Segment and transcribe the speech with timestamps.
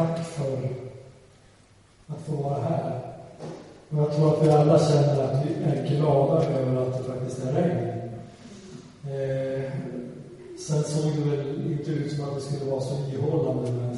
[0.00, 0.68] tack för
[2.06, 3.00] att få vara här.
[3.90, 7.44] Och jag tror att vi alla känner att vi är glada över att det faktiskt
[7.44, 7.88] är regn.
[9.04, 9.72] Eh,
[10.58, 13.96] sen såg det väl inte ut som att det skulle vara så ihållande, men,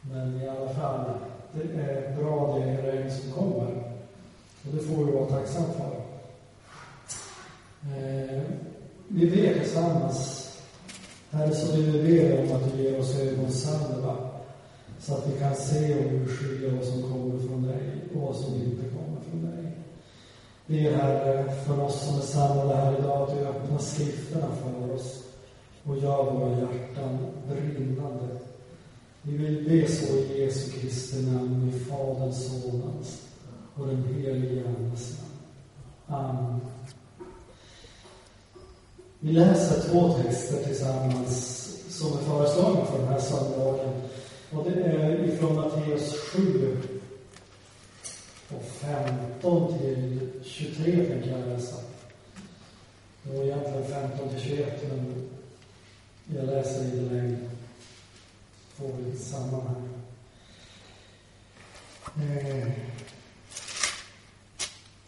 [0.00, 1.04] men i alla fall,
[1.52, 3.66] det är bra det regn som kommer.
[4.62, 5.96] Och det får vi vara tacksamma för.
[7.82, 8.42] Eh,
[9.08, 10.44] vi ber tillsammans.
[11.30, 14.27] Herre, så vi ber om att du ger oss ögonsalva
[15.00, 18.54] så att vi kan se och urskilja vad som kommer från dig och vad som
[18.54, 19.72] inte kommer från dig.
[20.66, 24.94] Ber Herre eh, för oss som är samlade här idag att du öppnar skrifterna för
[24.94, 25.24] oss
[25.84, 28.28] och gör våra hjärtan brinnande.
[29.22, 33.22] Vi vill be så i Jesu Kristi namn, i Faderns, Sonens
[33.74, 35.28] och den helige Andes namn.
[36.06, 36.60] Amen.
[39.20, 44.07] Vi läser två texter tillsammans som är föreslagna för den här söndagen.
[44.50, 46.78] Och det är ifrån Matteus 7
[48.48, 51.76] och 15 till 23 tänker jag läsa.
[53.22, 55.30] Det var egentligen 15 till 21, men
[56.36, 57.36] jag läser lite längre.
[58.76, 59.88] Får vi sammanhang.
[62.16, 62.68] Eh,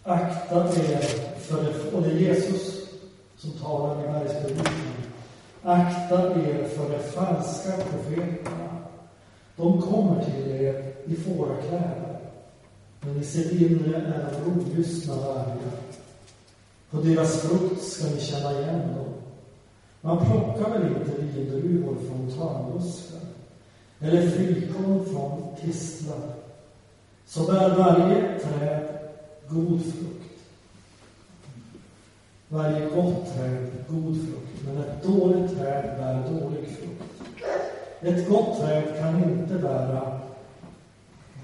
[0.03, 1.01] akta er
[1.39, 2.89] för det, och det är Jesus
[3.37, 4.75] som talar i bergspredikan.
[5.63, 8.70] Akta er för de falska profeterna.
[9.61, 12.19] De kommer till er i fårakläder,
[13.01, 15.81] men i sitt inre är de rovlystna vargar.
[16.91, 19.15] På deras frukt ska ni känna igen dem.
[20.01, 23.21] Man plockar väl inte vindruvor från törnbuskar
[24.01, 26.35] eller fikon från tistlar.
[27.27, 28.89] Så bär varje träd
[29.49, 30.41] god frukt.
[32.49, 37.10] Varje gott träd god frukt, men ett dåligt träd bär dålig frukt.
[38.03, 40.21] Ett gott träd kan inte bära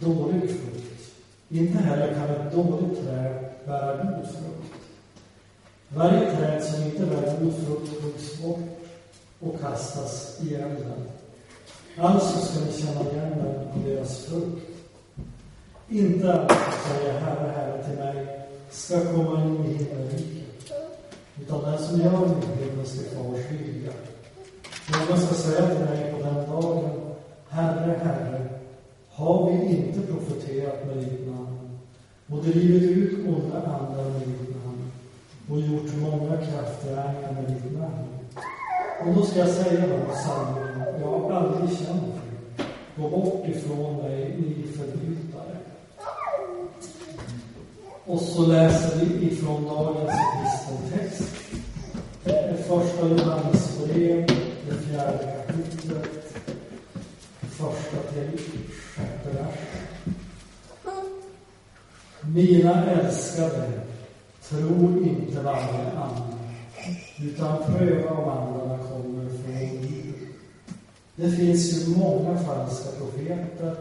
[0.01, 1.13] dålig frukt.
[1.49, 4.75] Inte heller kan ett dåligt träd bära god frukt.
[5.89, 8.59] Varje träd som inte bär god frukt huggs bort
[9.41, 11.09] och kastas i elden.
[11.99, 14.67] Alltså ska ni känna igen dem på deras frukt.
[15.89, 18.41] Inte alla som säger Herre, Herre till mig
[18.71, 20.73] ska komma in i himmelriket
[21.41, 23.93] utan den som gör min himmelske fars vilja.
[24.89, 26.91] Någon ska säga till mig på den dagen,
[27.49, 28.49] Herre, Herre,
[29.11, 31.79] har vi inte profeterat med ditt namn
[32.31, 34.91] och drivit ut onda andar med ditt namn
[35.51, 38.07] och gjort många kraftgärningar med ditt namn?
[39.07, 42.67] Och då ska jag säga dem sanningen, jag har aldrig känt dig.
[42.97, 45.57] Gå bort ifrån mig, ni förbrytare.
[48.05, 51.37] Och så läser vi ifrån dagens episteltext.
[52.69, 54.27] Första Johannes brev,
[54.69, 56.35] det fjärde kapitlet,
[58.95, 59.47] första.
[62.21, 63.81] Mina älskade,
[64.49, 66.37] tro inte varje ande,
[67.19, 70.15] utan pröva om andarna kommer från Gud.
[71.17, 73.75] Det finns ju många falska profeter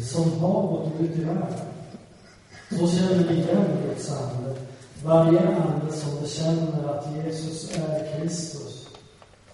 [0.00, 1.70] som har gått ut i världen.
[2.70, 4.54] Så känner vi igen Guds ande.
[5.04, 8.88] Varje ande som bekänner att Jesus är Kristus,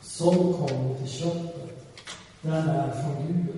[0.02, 1.86] som kommer till köttet,
[2.42, 3.55] den är från Gud.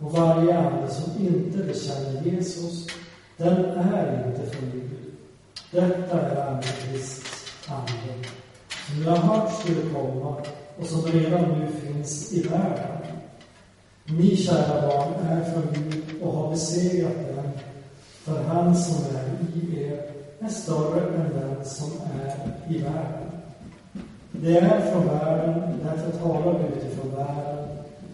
[0.00, 2.86] Och varje ande som inte bekänner Jesus,
[3.36, 4.90] den är inte från Gud.
[5.70, 8.28] Detta är Antikrists ande,
[8.86, 10.36] som jag har hört skulle komma
[10.78, 12.96] och som redan nu finns i världen.
[14.04, 17.50] Ni, kära barn, är från Gud och har besegrat den
[18.24, 19.24] för han som är
[19.54, 21.90] i er är större än den som
[22.20, 23.30] är i världen.
[24.30, 27.59] Det är från världen, därför talar vi utifrån världen,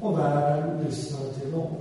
[0.00, 1.76] och världen lyssnar till dem.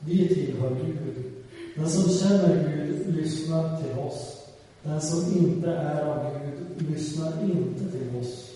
[0.00, 1.32] Vi tillhör Gud.
[1.76, 4.38] Den som känner Gud lyssnar till oss.
[4.82, 8.48] Den som inte är av Gud lyssnar inte till oss.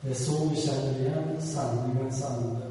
[0.00, 2.66] Det är så vi känner igen sanningens ande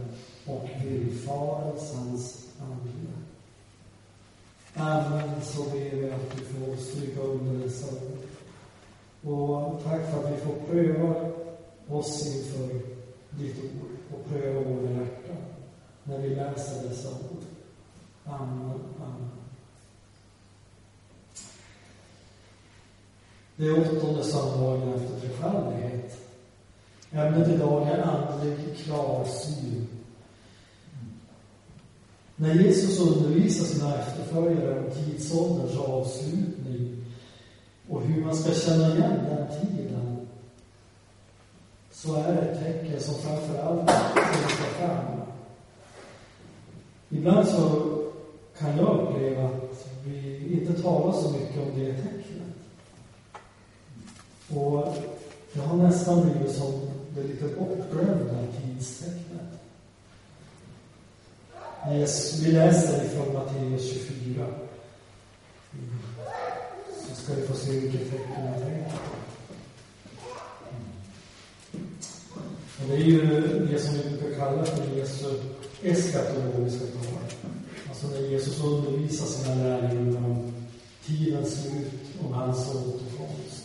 [0.46, 2.92] och villfarelsens ande.
[4.76, 8.20] Amen, så ber vi att vi får stryka under dessa ord.
[9.34, 11.32] Och tack för att vi får pröva
[11.88, 12.80] oss inför
[13.38, 15.38] ditt ord och pröva våra hjärtan
[16.04, 17.44] när vi läser dessa ord.
[18.26, 19.30] Amen, amen.
[23.56, 26.20] Det är åttonde söndagen efter trefaldighet.
[27.12, 29.88] Ämnet idag är andlig klarsyn.
[32.36, 37.06] När Jesus undervisar sina efterföljare om tidsålderns avslutning
[37.90, 39.93] och hur man ska känna igen den tiden
[42.04, 45.22] så är det ett tecken som framför allt kommer fram.
[47.10, 47.98] Ibland så
[48.60, 52.56] kan jag uppleva att vi inte talar så mycket om det tecknet.
[54.50, 54.96] Och
[55.54, 56.74] det har nästan blivit som
[57.16, 59.60] det lite bortglömda tidstecknet.
[62.44, 64.46] Vi läser ifrån Matteus 24.
[67.08, 68.98] Så ska vi få se vilket tecken jag tänker på.
[72.84, 75.26] Och det är ju det som vi brukar kalla för Jesu
[75.84, 77.50] eskatologiska tal.
[77.90, 80.54] Alltså när Jesus undervisar sina lärjungar om
[81.06, 83.64] tidens slut, om hans återkomst.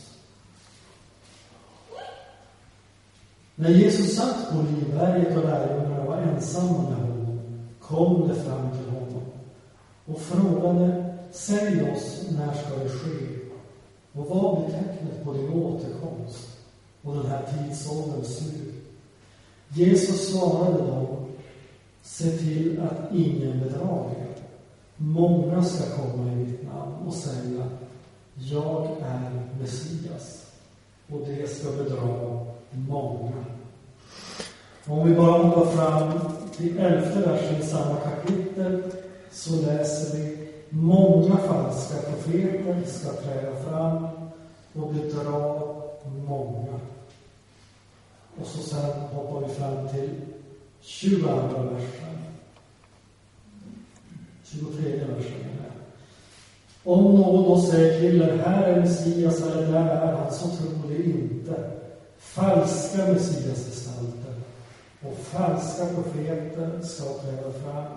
[3.54, 7.40] När Jesus satt på Olivberget och lärjungarna var ensamma med honom
[7.80, 9.22] kom det fram till honom
[10.04, 13.26] och frågade Säg oss, när ska det ske?
[14.12, 16.48] Och vad blir tecknet på din återkomst
[17.02, 18.87] och den här tidsålderns slut?
[19.68, 21.06] Jesus svarade dem
[22.02, 24.42] Se till att ingen bedrar er.
[24.96, 27.66] Många ska komma i mitt namn och säga
[28.34, 30.46] Jag är Messias.
[31.08, 33.44] Och det ska bedra många.
[34.86, 36.20] Om vi bara går fram
[36.56, 38.82] till elfte versen i samma kapitel
[39.30, 44.06] så läser vi Många falska profeter ska träda fram
[44.72, 45.60] och bedra
[46.26, 46.80] många.
[48.40, 50.10] Och så sen hoppar vi fram till
[50.80, 52.18] 22 versen.
[54.44, 55.48] 23 versen.
[56.84, 60.88] Om någon då säger till er, här är Messias eller där är han, så tror
[60.88, 61.70] det inte.
[62.18, 64.34] Falska Messiasgestalter
[65.02, 67.92] och falska profeter ska träda fram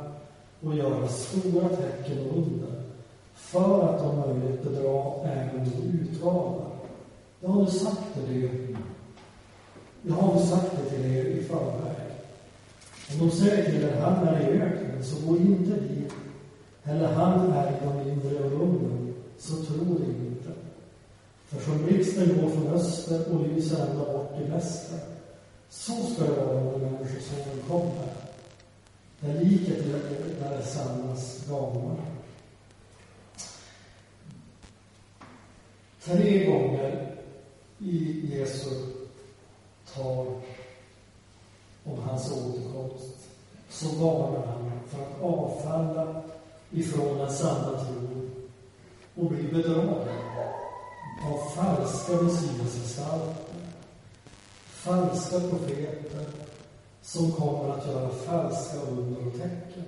[0.61, 2.81] och göra stora tecken och under
[3.35, 6.65] för att de möjligt bedra även de utvalda.
[7.39, 8.49] Jag har nu sagt det,
[10.01, 11.95] jag har sagt det till er i förväg.
[13.11, 16.13] Om de säger till er, han är i öknen, så gå inte dit.
[16.83, 20.49] Eller han är i de inre rummen, så tro det inte.
[21.47, 24.99] För som blixten går från öster och lyser ända bort i väster,
[25.69, 28.09] så ska det vara när Människosonen kommer.
[29.19, 29.83] Där liket
[30.39, 31.95] där det sannas gammar.
[36.03, 37.15] Tre gånger
[37.79, 38.69] i Jesu
[39.95, 40.27] tal
[41.83, 43.15] om hans återkomst
[43.69, 46.21] så varnar han för att avfalla
[46.71, 48.31] ifrån den sanna tron
[49.15, 50.17] och bli bedragen
[51.23, 53.55] av falska messiasgestalter,
[54.67, 56.25] falska profeter
[57.01, 59.85] som kommer att göra falska under och tecken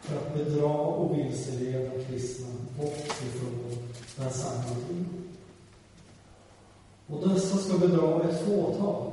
[0.00, 2.46] för att bedra och vilseleda kristna
[2.78, 5.37] bort ifrån den sanna tron.
[7.10, 9.12] Och dessa ska bedra ett fåtal.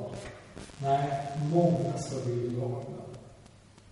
[0.78, 3.02] Nej, många ska bli bedragna.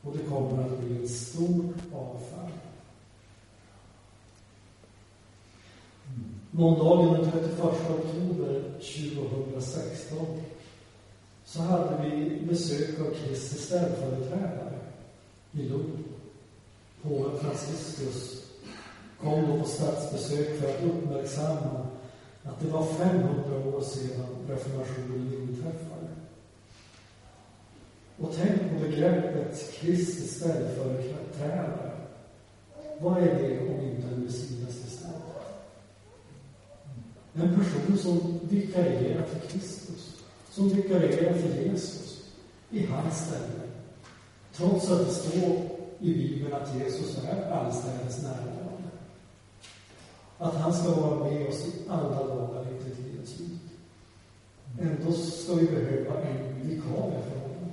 [0.03, 2.51] Och det kommer att bli ett stort avfall.
[6.07, 6.35] Mm.
[6.51, 10.27] Måndagen den 31 oktober 2016
[11.45, 14.79] så hade vi besök av Kristi ställföreträdare
[15.53, 16.05] i Lund.
[17.03, 18.43] Påven Franciscus
[19.21, 21.87] kom då på statsbesök för att uppmärksamma
[22.45, 26.09] att det var 500 år sedan reformationen inträffade.
[28.19, 31.91] Och tänk på begreppet Kristi ställföreträdare.
[33.01, 35.15] Vad är det om inte en Messias Messiasgestalt?
[37.35, 42.25] En person som vikarierar för Kristus, som vikarierar för Jesus
[42.71, 43.61] i hans ställe.
[44.53, 45.57] Trots att det står
[45.99, 48.54] i Bibeln att Jesus är allestädes nära
[50.45, 53.61] att han ska vara med oss i alla dagar intill tidens slut.
[54.81, 57.71] Ändå ska vi behöva en vikarie för honom.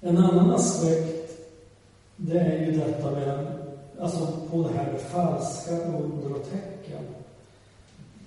[0.00, 1.38] En annan aspekt,
[2.16, 3.58] det är ju detta med,
[4.00, 7.04] alltså på det här med falska under och tecken.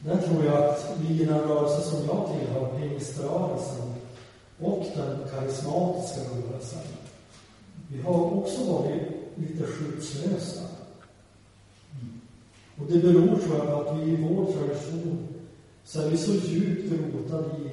[0.05, 3.93] Där tror jag att vi i den rörelse som jag tillhör, pingströrelsen,
[4.59, 6.81] och den karismatiska rörelsen,
[7.93, 10.61] vi har också varit lite skyddslösa.
[11.91, 12.21] Mm.
[12.77, 15.27] Och det beror, tror jag, på att vi i vår tradition
[15.83, 17.71] så är vi så djupt rotade i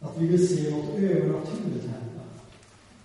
[0.00, 2.22] att vi vill se något övernaturligt hända.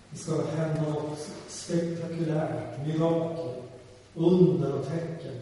[0.10, 3.52] Det ska hända något spektakulärt, mirakel,
[4.16, 5.34] under och tecken.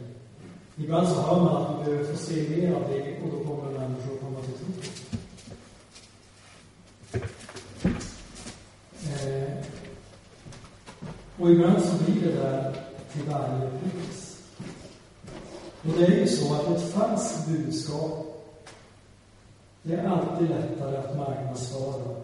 [0.76, 3.80] Ibland så hör man att vi behöver få se mer av det och då kommer
[3.80, 4.99] människor att komma till tro.
[11.40, 12.76] Och ibland så blir det där
[13.14, 14.42] till varje pris.
[15.82, 18.44] Och det är ju så att ett falskt budskap,
[19.84, 22.16] det är alltid lättare att marknadsföra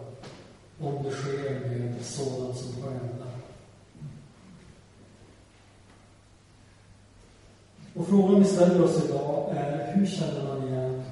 [0.80, 3.26] om det sker med sådant som skämtar.
[7.94, 11.02] Och frågan vi ställer oss idag är, hur känner man igen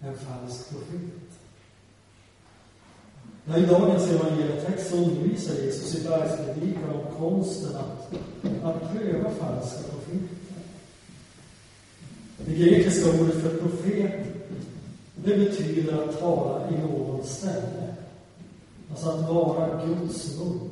[0.00, 1.29] en falsk profet?
[3.50, 8.14] Ja, I dagens evangelietext så undervisar Jesus i bergspredikan om konsten att,
[8.62, 10.36] att pröva falska profeter.
[12.46, 14.26] Det grekiska ordet för profet,
[15.14, 17.94] det betyder att tala i någons ställe.
[18.90, 20.70] Alltså att vara Guds mun.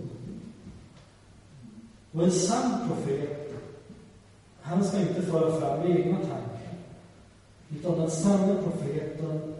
[2.13, 3.55] Och en sann profet,
[4.61, 6.75] han ska inte föra fram egna tankar.
[7.71, 9.55] Utan den sanne profeten,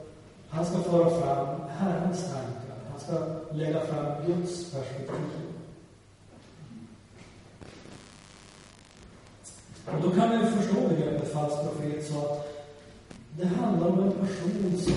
[0.49, 2.58] han ska föra fram Herrens tankar.
[3.09, 5.49] Ska lägga fram Guds perspektiv.
[9.87, 12.67] Och då kan vi förstå begreppet falsk profet så att
[13.39, 14.95] det handlar om en person som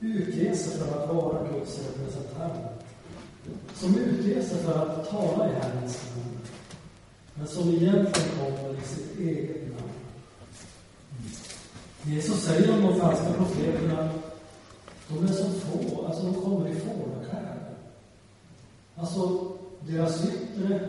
[0.00, 2.58] utger sig för att vara Guds representant.
[3.74, 6.38] Som utger sig för att tala i Herrens namn.
[7.34, 9.92] Men som egentligen kommer i sitt eget namn.
[12.02, 14.10] Jesus säger om de falska profeterna
[15.08, 17.76] de är så få, alltså de kommer i fårakläder.
[18.94, 20.88] Alltså, deras yttre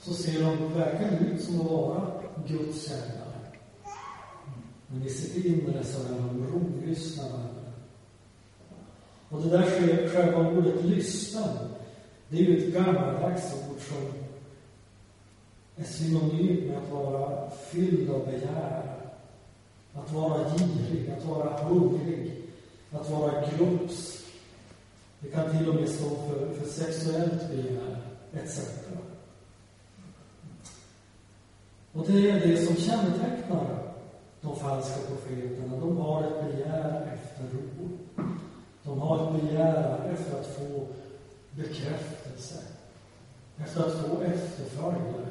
[0.00, 2.10] så ser de verkligen ut som att vara
[2.46, 3.28] Guds tjänare.
[4.86, 7.72] Men i sitt inre så är de rovlystna vänner.
[9.28, 11.48] Och det där själva ordet lyssna,
[12.28, 14.12] det är ju ett gammaldags ord som
[15.76, 18.94] är synonymt med att vara fylld av begär.
[19.94, 22.37] Att vara girig, att vara hungrig,
[22.92, 24.24] att vara glupsk.
[25.20, 27.96] Det kan till och med stå för, för sexuellt begär,
[28.32, 28.60] etc.
[31.92, 33.88] Och det är det som kännetecknar
[34.40, 35.76] de falska profeterna.
[35.76, 37.88] De har ett begär efter ro.
[38.82, 40.86] De har ett begär efter att få
[41.50, 42.58] bekräftelse.
[43.56, 45.26] Efter att få efterföljare.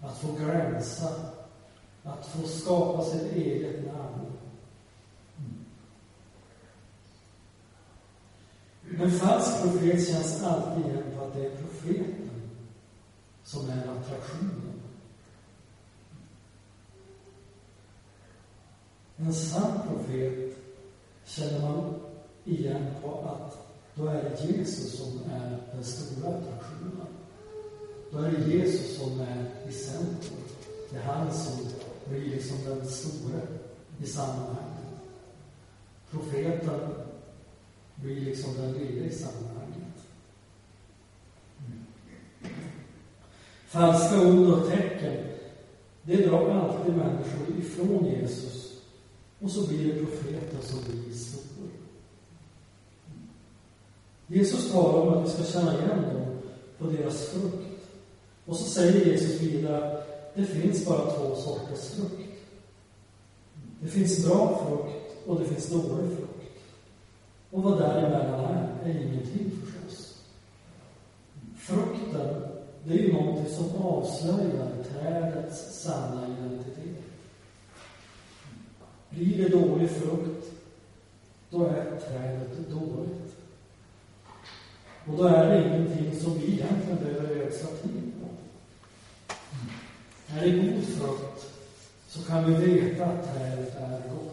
[0.00, 1.08] Att få gränsa.
[2.02, 4.21] Att få skapa sitt eget namn.
[8.98, 12.30] En falsk profet känns alltid igen på att det är profeten
[13.44, 14.72] som är attraktionen.
[19.16, 20.56] En sann profet
[21.24, 21.94] känner man
[22.44, 23.58] igen på att
[23.94, 27.06] då är det Jesus som är den stora attraktionen.
[28.10, 30.38] Då är det Jesus som är i centrum.
[30.90, 31.66] Det är han som
[32.08, 33.40] blir liksom den store
[34.02, 34.82] i sammanhanget.
[36.10, 36.80] Profeten
[38.02, 39.96] blir liksom den lille i sammanhanget.
[43.66, 45.16] Falska ord och tecken,
[46.02, 48.72] det drar alltid människor ifrån Jesus.
[49.40, 51.68] Och så blir det profeten som blir stor.
[54.26, 56.38] Jesus talar om att vi ska känna igen dem
[56.78, 57.88] på deras frukt.
[58.44, 60.02] Och så säger Jesus vidare
[60.34, 62.28] det finns bara två sorters frukt.
[63.80, 66.31] Det finns bra frukt och det finns dålig frukt.
[67.52, 70.18] Och vad däremellan är, är ingenting förstås.
[71.58, 72.42] Frukten,
[72.84, 77.04] det är ju någonting som avslöjar trädets sanna identitet.
[79.10, 80.52] Blir det dålig frukt,
[81.50, 83.36] då är trädet dåligt.
[85.06, 88.28] Och då är det ingenting som vi egentligen behöver ödsla tid på.
[90.34, 91.46] Är det god frukt,
[92.08, 94.31] så kan vi veta att trädet är gott.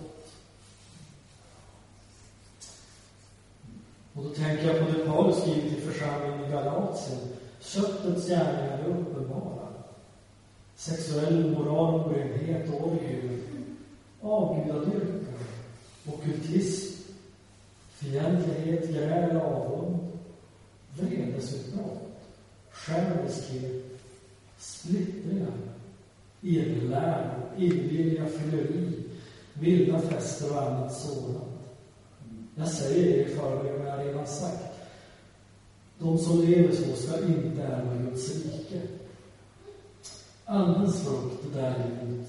[4.20, 7.20] Och då tänker jag på det Paulus skriver till församlingen i Galatien.
[7.60, 9.68] Köttets gärningar är uppenbara.
[10.76, 13.40] Sexuell moral, orenhet, orgier,
[14.22, 15.40] avgudadyrkan,
[16.08, 17.04] ockultism,
[17.94, 19.98] fientlighet, gräl, avund,
[20.98, 22.22] vredesutbrott,
[22.72, 24.00] själviskhet,
[24.58, 25.58] splittringar,
[26.42, 29.04] irrläror, illvilja, fylleri,
[29.54, 31.49] vilda fester och annat sådant.
[32.60, 34.64] Jag säger det i förväg, men jag har redan sagt.
[36.00, 38.82] De som lever så ska inte ärva Guds rike.
[40.46, 42.28] Andens frukt däremot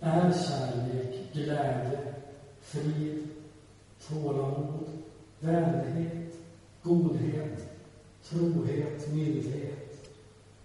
[0.00, 2.14] är kärlek, glädje,
[2.60, 3.28] frid,
[4.08, 4.88] tålamod,
[5.40, 6.34] vänlighet,
[6.82, 7.68] godhet,
[8.28, 10.10] trohet, mildhet,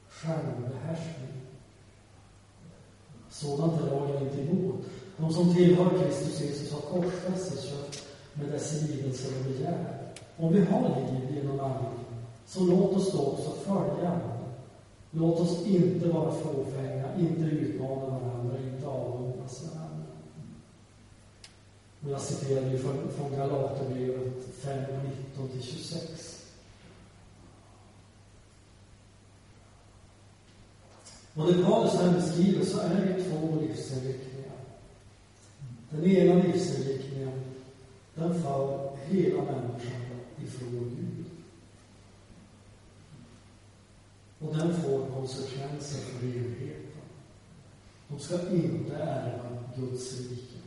[0.10, 1.42] självbehärskning.
[3.30, 4.86] Sådant är lagen inte emot.
[5.18, 9.98] De som tillhör Kristus Jesus har korsfästat kött med dess lidelser och begär.
[10.38, 12.00] Om vi har liv genom Anden,
[12.46, 14.20] så låt oss då också följa
[15.16, 20.06] Låt oss inte vara fåfänga, inte utmana varandra, inte avundas varandra.
[22.04, 24.84] Och jag citerar ju från, från Galaterbrevet 5,
[25.38, 26.40] 19-26.
[31.34, 34.58] Och det Paulus här beskriver så är det två livsinriktningar.
[35.90, 37.43] Den ena livsinriktningen,
[38.16, 40.02] den för hela människan
[40.44, 41.26] ifrån Gud.
[44.40, 46.84] Och den får konsekvenser för evigheten.
[48.08, 50.58] De ska inte ärva Guds rike.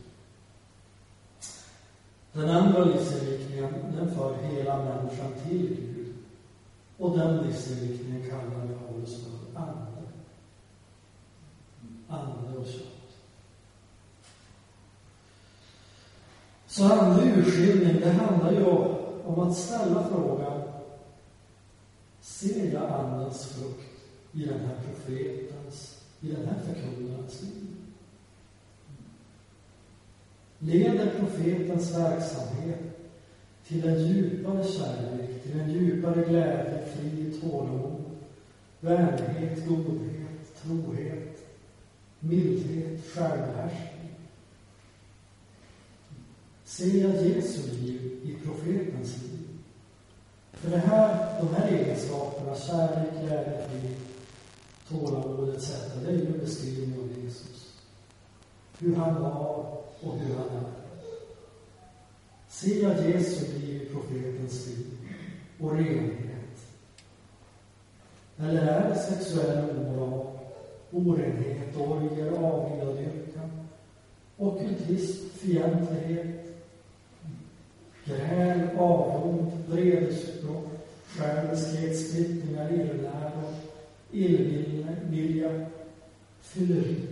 [2.33, 6.13] Den andra livsinriktningen, den för hela människan till Gud.
[6.97, 10.01] Och den livsinriktningen kallar jag för ande.
[12.07, 12.97] Ande och kött.
[16.77, 18.65] Så andlig urskiljning, det handlar ju
[19.25, 20.61] om att ställa frågan
[22.21, 23.99] Ser jag Andens frukt
[24.33, 27.67] i den här profetens, i den här förkunnarens liv?
[30.59, 32.79] Leder profetens verksamhet
[33.67, 38.05] till en djupare kärlek, till en djupare glädje, frid, tålamod,
[38.79, 41.37] vänlighet, godhet, trohet,
[42.19, 43.96] mildhet, självhärskning?
[46.77, 49.47] Se, Jesu liv i profetens liv?
[50.53, 53.95] För det här, de här egenskaperna, kärlek, glädje, frid,
[54.89, 55.71] tålamod etc.
[56.03, 57.79] Det är ju en beskrivning av Jesus.
[58.79, 60.71] Hur han var och hur han är.
[62.49, 62.79] Se,
[63.09, 64.85] Jesu liv i profetens liv
[65.59, 66.57] och renhet?
[68.37, 70.25] Eller är det sexuell omoral,
[70.91, 73.67] orenhet, orger, avgudadyrkan,
[74.37, 76.46] ockultism, fientlighet,
[78.07, 80.67] gräl, avund, vredesutbrott,
[81.07, 83.53] själviskhet, splittringar, irrläror,
[84.11, 85.67] illvilja,
[86.41, 87.07] fylleri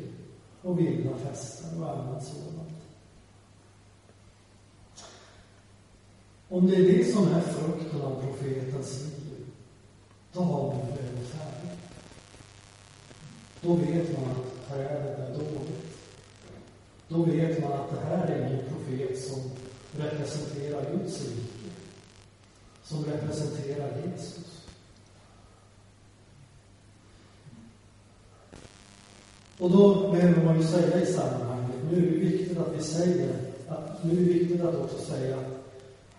[0.62, 2.56] och vilda fester och annat sådant.
[6.50, 9.46] Om det är det som är frukten av profetens liv,
[10.34, 11.78] då har man blivit färdig.
[13.62, 15.98] Då vet man att trädet är dåligt.
[17.08, 19.42] Då vet man att det här är ingen profet som
[19.98, 21.76] representerar Guds rike,
[22.84, 24.56] som representerar Jesus.
[29.60, 33.36] Och då behöver man ju säga i sammanhanget, nu är det viktigt att vi säger,
[33.68, 35.66] att nu är det viktigt att också säga att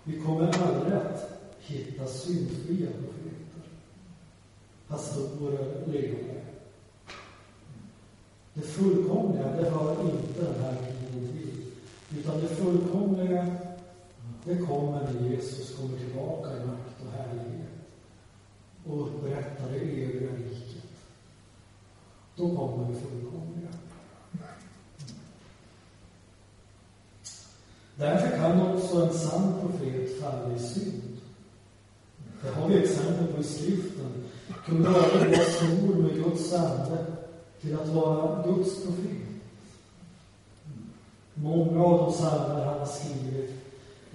[0.05, 3.71] vi kommer aldrig att hitta syndfria profeter,
[4.89, 6.43] pastorer, ledare.
[8.55, 11.63] Det fullkomliga, det hör inte den här tiden till.
[12.19, 13.57] Utan det fullkomliga,
[14.47, 17.67] det kommer när Jesus kommer tillbaka i makt och härlighet
[18.87, 20.85] och upprättar det eviga riket.
[22.37, 23.69] Då kommer vi fullkomliga.
[27.97, 31.21] Därför kan också en sann profet falla i synd.
[32.43, 34.25] Det har vi exempel på i skriften.
[34.67, 37.07] Kunde David vara stor med Guds ande
[37.61, 39.27] till att vara Guds profet.
[41.35, 43.66] Många av de psalmer han har skrivit,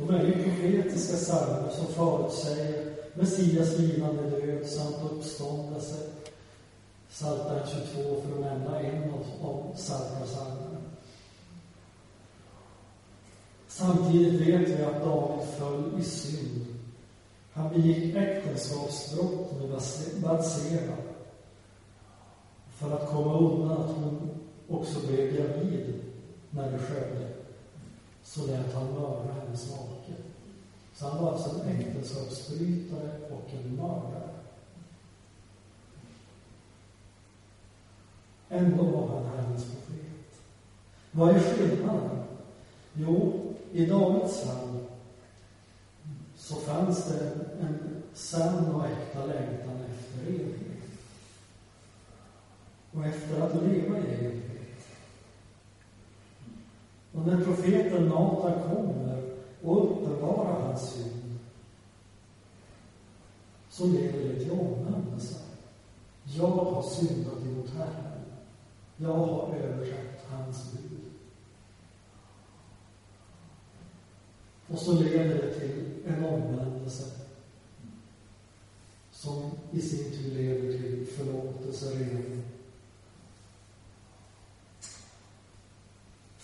[0.08, 5.96] de är ju profetiska psalmer som förutsäger Messias lidande död samt uppståndelse.
[7.10, 10.78] Psaltaren 22 för att nämna en av, av psaltarpsalmerna.
[13.68, 16.66] Samtidigt vet vi att David föll i synd.
[17.54, 19.70] Han begick äktenskapsbrott med
[20.22, 20.96] Batseba
[22.72, 24.30] för att komma undan att hon
[24.70, 25.94] också blev gravid
[26.50, 27.28] när det skedde,
[28.24, 30.22] så lät han mörda hennes make.
[30.96, 34.30] Så han var alltså en äktenskapsbrytare och en mördare.
[38.50, 40.42] Ändå var han Herrens profet.
[41.12, 42.24] Vad är skillnaden?
[42.94, 43.34] Jo,
[43.72, 44.80] i Davids fall
[46.38, 50.84] så fanns det en, en sann och äkta längtan efter evighet.
[52.94, 54.41] Och efter att leva i evighet.
[57.12, 59.24] Och när profeten Natan kommer
[59.64, 61.40] och uppenbarar hans synd
[63.70, 65.40] så leder det till omvändelse.
[66.24, 68.22] Jag har syndat emot Herren.
[68.98, 71.00] Jag har överträtt hans bud.
[74.68, 77.12] Och så leder det till en omvändelse
[79.12, 82.44] som i sin tur leder till förlåtelse, rening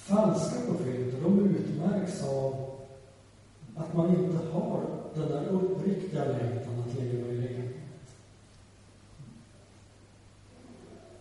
[0.08, 2.70] Falska profeter, de utmärks av
[3.76, 4.82] att man inte har
[5.16, 7.76] den där uppriktiga längtan att leva i renhet.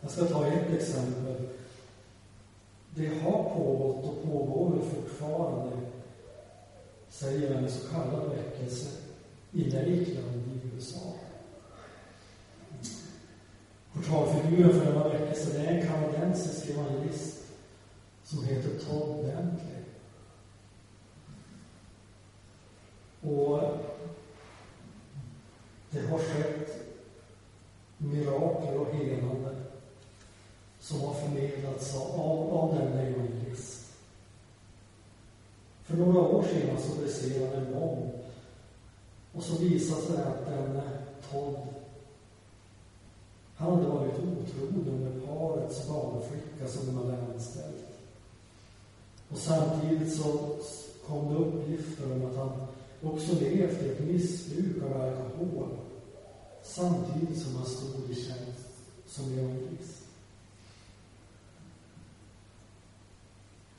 [0.00, 1.48] Jag ska ta ett exempel.
[2.94, 5.76] Det har pågått och pågår fortfarande,
[7.08, 8.88] säger en så kallad väckelse
[9.52, 11.12] i Lakeland i USA.
[13.92, 17.35] Portalfiguren för denna väckelse, det är en kanadensisk evangelist
[18.26, 19.82] som heter Todd Bentley.
[23.20, 23.60] Och
[25.90, 26.86] det har skett
[27.98, 29.56] mirakel och helande
[30.80, 33.92] som har förmedlats av, av denna evangelist.
[35.84, 38.10] För några år sedan så briserade en bomb
[39.32, 41.56] och så visade sig att denne eh, Todd
[43.56, 47.85] han hade varit otrogen med parets barnflicka som de hade anställt.
[49.30, 50.56] Och samtidigt så
[51.06, 52.50] kom det uppgifter om att han
[53.02, 55.68] också levt i ett missbruk av alkohol
[56.62, 58.68] samtidigt som han stod i tjänst
[59.06, 60.06] som evangelist.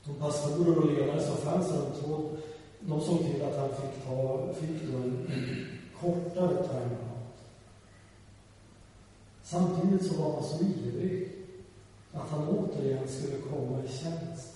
[0.04, 2.36] De pastorer och ledare som fanns runt honom,
[2.80, 5.66] de såg till att han fick, ta, fick då en, en
[6.00, 7.18] kortare timeout.
[9.42, 11.32] Samtidigt så var han så ivrig
[12.12, 14.54] att han återigen skulle komma i tjänst.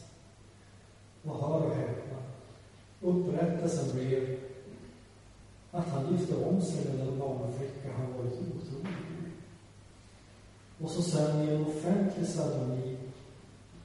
[1.24, 2.16] Och hör och häpna,
[3.62, 4.38] upprättelsen blev
[5.70, 9.32] att han gifte om sig med den barnflicka han varit otrogen
[10.78, 12.96] Och så sen i en offentlig ceremoni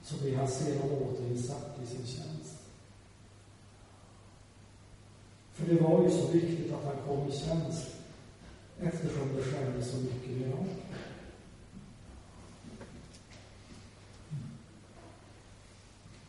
[0.03, 2.57] så blir han sedan återinsatt i sin tjänst.
[5.53, 7.87] För det var ju så viktigt att han kom i tjänst
[8.81, 10.75] eftersom det skedde så mycket mirakel.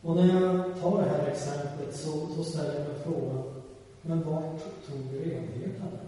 [0.08, 3.42] Och när jag tar det här exemplet så, så ställer jag mig frågan,
[4.02, 5.98] men vart tog renheten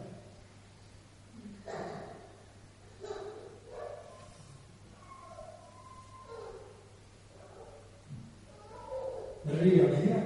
[9.42, 10.24] Renhet,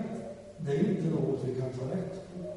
[0.59, 2.53] det är inte något vi kan ta rätt på.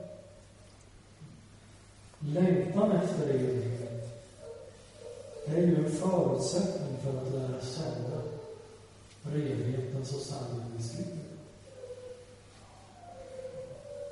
[2.20, 4.24] Längtan efter renhet,
[5.46, 8.37] det är ju en förutsättning för att lära känna
[9.34, 11.18] renhetens och sanningens liv.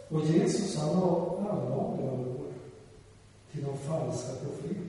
[0.10, 2.54] Och Jesus han har allvarliga ord
[3.52, 4.86] till de falska profeterna.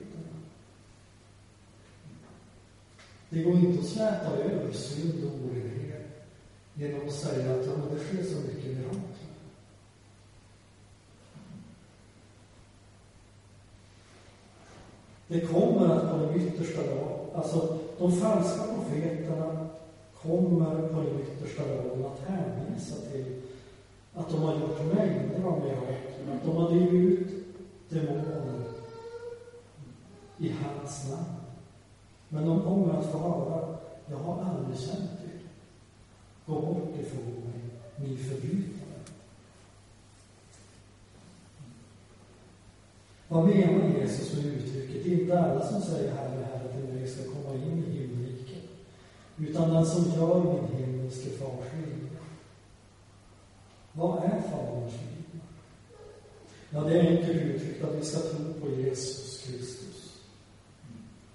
[3.29, 6.27] Det går inte att släta över synd och orenhet
[6.73, 9.01] genom att säga att ja, det sker så mycket mirakler.
[15.27, 19.66] Det kommer att på den yttersta dag, alltså de falska profeterna
[20.21, 23.41] kommer på den yttersta dagen att hänvisa till
[24.13, 27.27] att de har gjort mängder av mirakel, att de har drivit ut
[27.89, 28.63] demoner
[30.37, 31.25] i hans namn.
[32.29, 33.77] Men de kommer att få höra,
[34.09, 35.39] jag har aldrig känt er.
[36.45, 37.61] Gå bort ifrån mig,
[37.95, 38.87] ni förbrytare.
[43.27, 45.03] Vad menar Jesus med uttrycket?
[45.03, 48.63] Det är Inte alla som säger här Herre till mig ska komma in i himmelriket,
[49.37, 52.19] utan den som gör min himmelske fars vilja.
[53.93, 55.41] Vad är Faderns vilja?
[56.69, 60.21] Ja, det är enkelt uttryckt att vi ska tro på Jesus Kristus.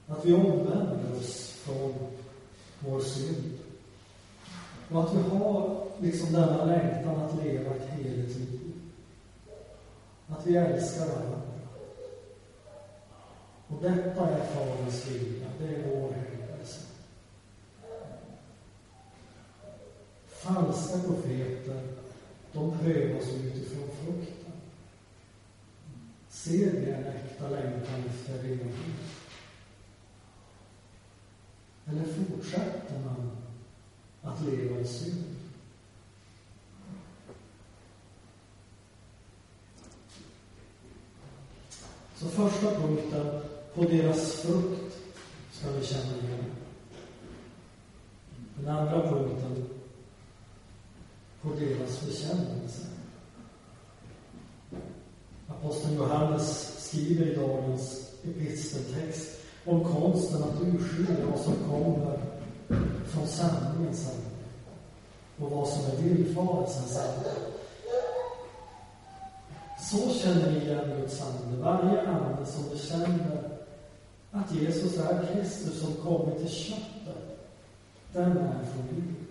[0.06, 1.94] Att vi omvänder oss från
[2.78, 3.58] vår synd.
[4.90, 8.72] Och att vi har liksom denna längtan att leva ett heligt liv.
[10.28, 11.40] Att vi älskar varandra.
[13.68, 16.11] Och detta är Faderns vilja, det är vår
[20.42, 21.82] Falska profeter
[22.52, 24.52] de prövas utifrån frukten.
[26.28, 28.72] Ser vi en äkta längtan efter renhet?
[31.86, 33.30] Eller fortsätter man
[34.22, 35.24] att leva i synd?
[42.16, 43.40] Så första punkten,
[43.74, 44.98] på deras frukt
[45.52, 46.44] ska vi känna igen.
[48.56, 49.71] Den andra punkten,
[51.42, 52.86] på deras bekännelse.
[55.48, 62.18] Aposteln Johannes skriver i dagens episteltext om konsten att urskilja vad som kommer
[63.06, 64.32] från sanningens ande
[65.38, 67.52] och vad som är villfarelsens sanning.
[69.90, 73.50] Så känner vi igen Guds ande, varje ande som bekänner
[74.30, 77.38] att Jesus är Kristus som kommit till köttet,
[78.12, 79.21] den är från Gud.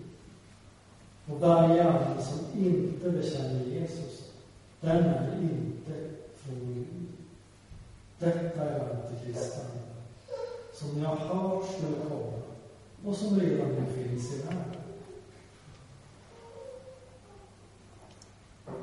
[1.26, 4.30] Och varje ande som inte bekänner Jesus,
[4.80, 6.86] den är inte från Gud.
[8.18, 9.66] Detta är antikristen,
[10.74, 12.42] som ni har hört skulle komma
[13.04, 14.82] och som redan nu finns i världen.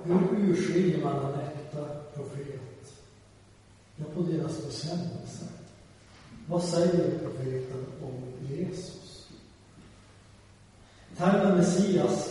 [0.04, 2.94] Hur urskiljer man en äkta profet?
[3.96, 5.46] Ja, på deras bekännelse.
[6.48, 9.30] Vad säger profeten om Jesus?
[11.18, 12.29] Termen Messias,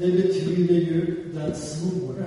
[0.00, 2.26] det betyder ju den smore.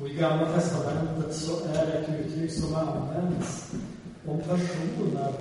[0.00, 3.72] Och i Gamla Testamentet så är det ett uttryck som används
[4.26, 5.32] om personer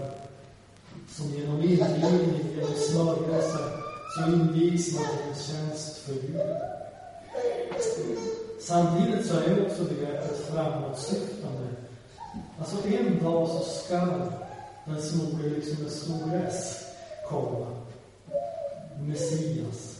[1.09, 3.59] som genom invigning, genom smörjelse,
[4.15, 6.41] så invigs man till en tjänst för Gud.
[8.61, 11.67] Samtidigt så är också begreppet framåtsyftande.
[12.59, 13.95] Alltså en dag så ska
[14.85, 16.85] den smore, liksom en stor S,
[17.29, 17.67] komma.
[18.99, 19.94] Messias.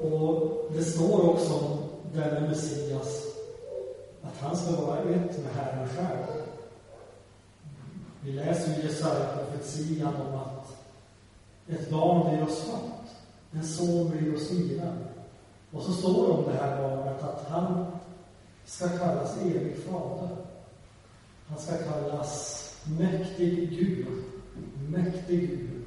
[0.00, 1.78] Och det står också om
[2.14, 3.24] denne Messias
[4.22, 6.26] att han ska vara ett med Herren själv.
[8.20, 10.76] Vi läser ju Jesaja-profetian om att
[11.68, 13.16] ett barn blir oss fött,
[13.52, 15.04] en son blir oss given.
[15.72, 17.86] Och så står det om det här barnet att han
[18.64, 20.28] ska kallas evig fader.
[21.46, 22.64] Han ska kallas
[22.98, 24.06] mäktig Gud.
[24.88, 25.79] Mäktig Gud.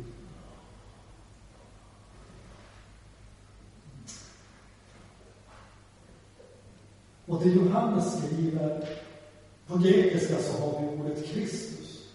[7.34, 8.90] Och det Johannes skriver,
[9.68, 12.08] på grekiska så har vi ordet Kristus.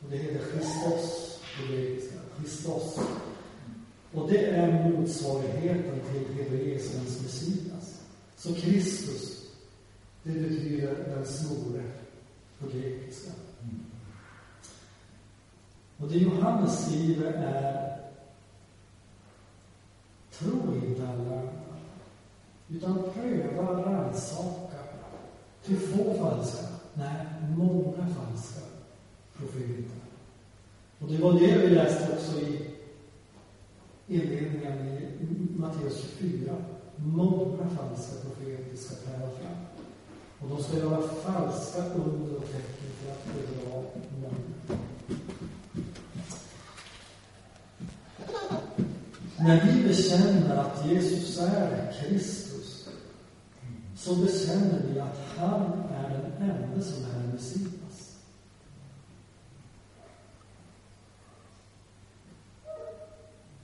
[0.00, 2.14] Och det heter Christos på grekiska.
[2.38, 2.98] Christos.
[4.12, 8.02] Och det är motsvarigheten till hebreiskans Messias.
[8.36, 9.42] Så Kristus,
[10.22, 11.82] det betyder den store
[12.58, 13.30] på grekiska.
[15.96, 17.98] Och det Johannes skriver är
[20.30, 21.42] Tro inte alla
[22.68, 24.78] utan pröva, rannsaka.
[25.68, 27.26] Till få falska, nej,
[27.56, 28.60] många falska
[29.36, 29.98] profeter.
[30.98, 32.66] Och det var det vi läste också i
[34.06, 34.78] inledningen
[35.20, 36.54] i Matteus 24.
[36.96, 39.56] Många falska profeter ska träda fram.
[40.38, 43.82] Och de ska göra falska under och tecken för att bedra
[44.20, 44.34] många.
[49.36, 52.47] När vi bekänner att Jesus är Kristus
[54.08, 55.62] så bekänner vi att han
[55.94, 58.18] är den enda som är Messias.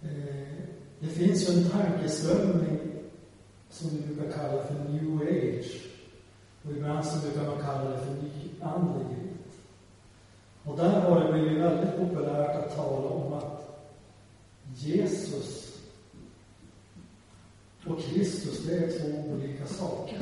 [0.03, 0.65] Eh,
[1.01, 2.79] det finns ju en tankeströmning
[3.71, 5.83] som vi brukar kalla för new age.
[6.63, 9.61] Och ibland så brukar man kalla det för nyandlighet.
[10.65, 13.79] Och där har det blivit väldigt populärt att tala om att
[14.75, 15.64] Jesus
[17.87, 20.19] och Kristus, det är två olika saker.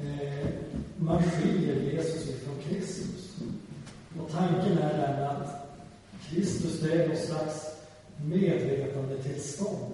[0.00, 0.48] Eh,
[0.96, 3.36] man skiljer Jesus ifrån Kristus.
[4.20, 5.70] Och tanken är den att
[6.28, 7.66] Kristus, det är någon slags
[8.24, 9.92] medvetandetillstånd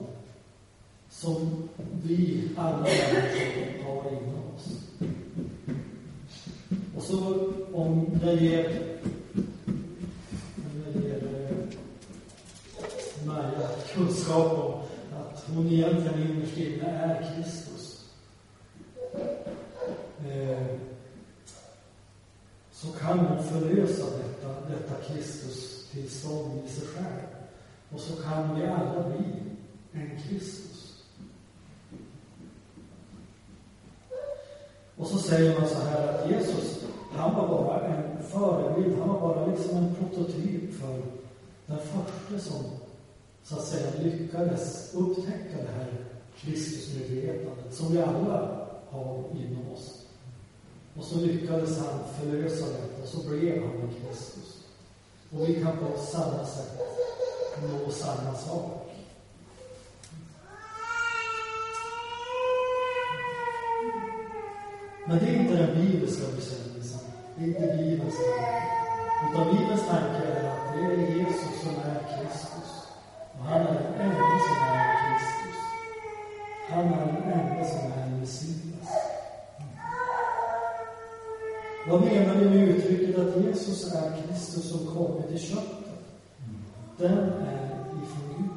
[1.11, 1.69] som
[2.03, 4.81] vi alla människor har inom oss.
[6.97, 8.99] Och så om jag ger,
[10.95, 11.57] ger eh,
[13.27, 14.76] Maja kunskap om
[15.47, 18.05] Alltså, hon egentligen innerst inne är Kristus.
[20.29, 20.67] Eh,
[22.73, 27.27] så kan hon förlösa detta, detta Kristus-tillstånd i sig själv.
[27.91, 29.25] Och så kan vi alla bli
[29.93, 31.03] en Kristus.
[34.97, 39.21] Och så säger man så här att Jesus, han var bara en förebild, han var
[39.21, 41.03] bara liksom en prototyp för
[41.67, 42.65] den första som
[43.49, 46.05] så att säga lyckades upptäcka det här
[46.37, 50.07] Kristusmedvetandet som vi alla har inom oss.
[50.97, 54.65] Och så lyckades han förlösa detta och så blev han en Kristus.
[55.31, 56.81] Och vi kan på samma sätt
[57.63, 58.83] nå samma sak.
[65.09, 67.01] Men det är inte den bibliska bekännelsen.
[67.37, 68.63] Det är inte Bibelns tanke.
[69.31, 72.46] Utan Bibelns tanke är att det är Jesus som är Kristus.
[73.49, 75.61] Han är den enda som är Kristus.
[76.69, 78.91] Han är den enda som är Messias.
[81.89, 85.87] Vad menar vi med uttrycket att Jesus är Kristus som kommit i köttet?
[86.99, 88.51] Den är ifrån Gud.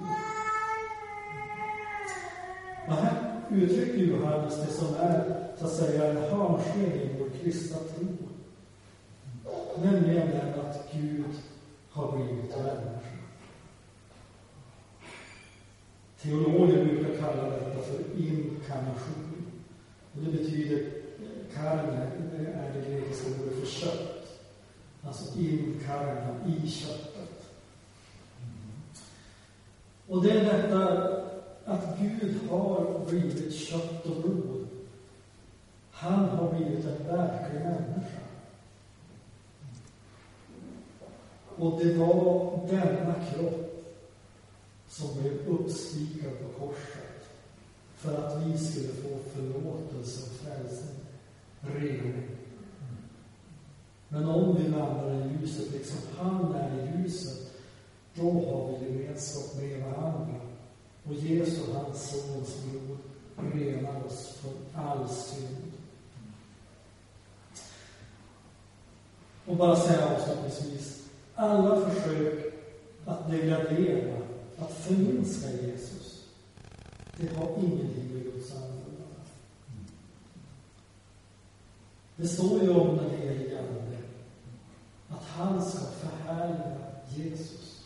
[2.87, 7.77] Och här uttrycker Johannes det som är, så att säga, en hörnsten i vår kristna
[7.77, 8.07] tro.
[9.83, 11.25] Nämligen den att Gud
[11.89, 13.08] har blivit människa.
[16.29, 19.45] Teologer brukar kalla detta för inkarnation.
[20.13, 20.91] Och det betyder,
[21.53, 22.11] karne
[22.55, 24.39] är det grekiska ordet för kött.
[25.03, 27.51] Alltså inkarna, i köttet.
[30.07, 31.07] Och det är detta
[31.65, 34.67] att Gud har blivit kött och blod.
[35.91, 38.21] Han har blivit en verklig människa.
[41.55, 43.68] Och det var denna kropp
[44.99, 47.29] som blev uppspikad på korset
[47.95, 50.95] för att vi skulle få förlåtelse och frälsning.
[51.61, 52.27] rening.
[54.09, 57.51] Men om vi vandrar i ljuset, liksom han är i ljuset,
[58.13, 60.35] då har vi gemenskap med varandra.
[61.03, 62.97] Och Jesu, hans sons blod,
[63.53, 65.71] renar oss från all synd.
[69.45, 72.53] Och bara säga avslutningsvis, alla försök
[73.05, 74.18] att degradera,
[74.59, 76.25] att förminska Jesus,
[77.17, 79.23] det har ingenting med Guds ande att göra.
[82.15, 83.97] Det står ju om den helige Ande,
[85.09, 86.77] att han ska förhärliga
[87.15, 87.85] Jesus.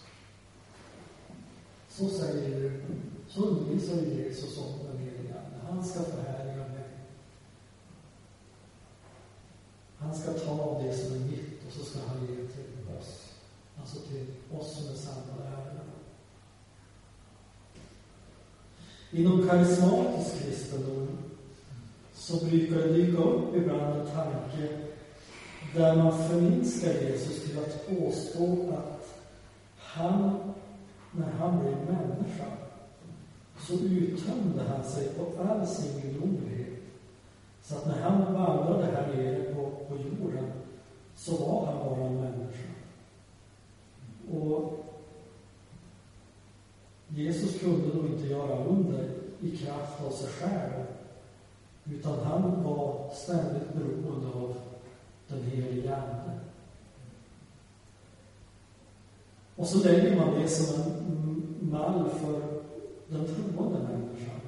[1.90, 2.82] Så säger,
[3.30, 5.58] så undervisar Jesus om den helige Ande.
[5.70, 6.90] Han ska förhärliga mig.
[9.98, 13.30] Han ska ta det som är mitt och så ska han ge till oss.
[13.80, 15.64] Alltså till oss som är samlade här.
[19.14, 21.08] Inom karismatisk kristendom
[22.14, 24.70] så brukar det dyka upp ibland en tanke
[25.76, 29.24] där man förminskar Jesus till att påstå att
[29.78, 30.40] han,
[31.12, 32.46] när han blev människa,
[33.60, 36.80] så uttömde han sig på all sin gudomlighet.
[37.64, 40.52] Så att när han vandrade här nere på, på jorden
[41.16, 42.70] så var han bara en människa.
[44.32, 44.83] Och
[47.16, 49.10] Jesus kunde då inte göra under
[49.42, 50.86] i kraft av sig själv,
[51.86, 54.56] utan han var ständigt beroende av
[55.28, 56.40] den helige Ande.
[59.56, 62.42] Och så lägger man det som en mall för
[63.08, 64.40] den troende människan.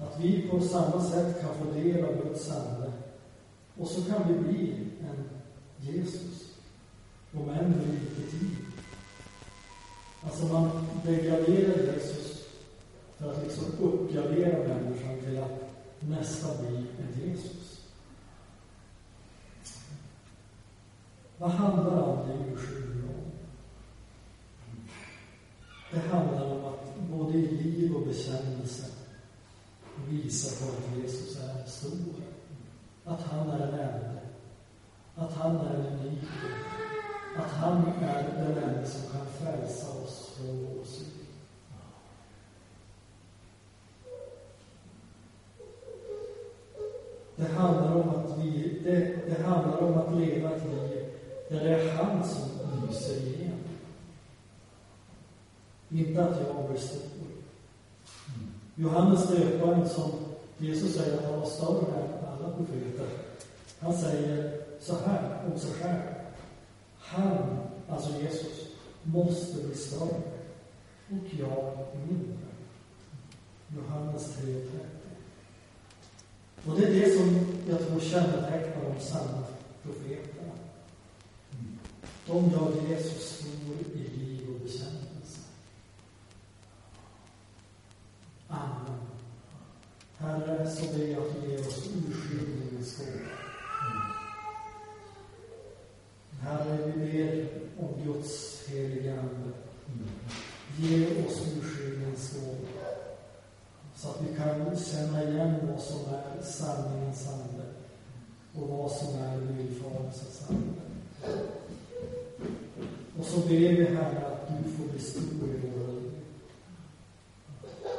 [0.00, 2.92] Att vi på samma sätt kan få del av Guds ande
[3.76, 5.24] och så kan vi bli en
[5.80, 6.54] Jesus,
[7.32, 8.67] om än med lite tid.
[10.28, 10.70] Alltså man
[11.04, 12.44] degraderar Jesus
[13.16, 17.80] för att liksom uppgradera människan till att nästa bli en Jesus.
[21.38, 23.30] Vad handlar andlig urskiljning om?
[25.90, 28.86] Det handlar om att både i liv och bekännelse
[30.08, 32.14] visa på att Jesus är stor.
[33.04, 34.20] Att han är den enda.
[35.14, 36.47] Att han är den unike
[37.58, 41.08] han är den enda som kan frälsa oss från vår synd.
[47.36, 51.04] Det handlar om att vi, det, det handlar om att leva ett liv
[51.48, 52.48] där det är han som
[52.86, 53.58] lyser igenom.
[55.88, 57.00] Inte att jag blir stor.
[58.74, 60.10] Johannes döparen, som
[60.58, 63.06] Jesus säger att han var större än alla profeter,
[63.80, 66.17] han säger så här om sig själv.
[67.08, 68.66] Han, alltså Jesus,
[69.02, 70.22] måste bli större
[71.10, 72.48] och jag mindre.
[73.76, 74.68] Johannes 3.30.
[76.66, 79.44] Och det är det som jag tror kännetecknar de sanna
[79.82, 80.52] profeterna.
[82.26, 85.40] De gör Jesus stor i liv och bekännelse.
[88.48, 88.98] Amen.
[90.16, 93.48] Herre, så ber jag att du ger oss urskiljningens gåva.
[96.40, 99.52] Herre, vi ber om Guds heliga Ande.
[100.78, 102.88] Ge oss urskiljningens gåva.
[103.94, 107.64] Så att vi kan känna igen vad som är sanningens ande
[108.54, 110.80] och vad som är villfarelsens ande.
[113.18, 116.12] Och så ber vi, Herre, att du får bli stor i våra liv.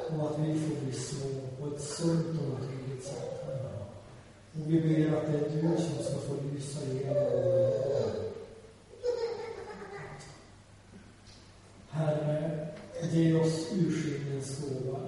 [0.09, 3.39] Och att vi får bli små på ett sunt och naturligt sätt.
[4.53, 8.29] Och vi ber att det är du som ska få lysa igenom våra liv.
[11.89, 12.67] Herre,
[13.11, 14.99] ge oss urskiljningens gåva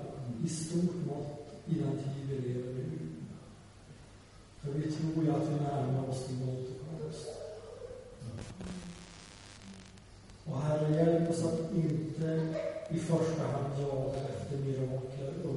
[0.45, 2.99] i stort mått i den tid vi lever i.
[4.59, 7.27] För vi tror ju att vi närmar oss din återkomst.
[10.45, 12.55] Och Herre, hjälp oss att inte
[12.93, 15.50] i första hand jaga efter mirakler, under